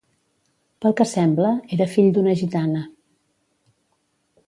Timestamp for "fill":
1.93-2.09